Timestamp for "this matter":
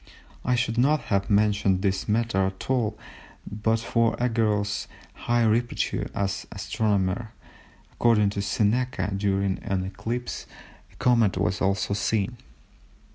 1.83-2.47